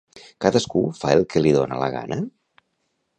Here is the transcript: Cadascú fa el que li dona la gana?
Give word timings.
Cadascú 0.45 0.81
fa 1.01 1.11
el 1.17 1.21
que 1.33 1.43
li 1.45 1.53
dona 1.59 1.79
la 1.85 1.93
gana? 1.99 2.21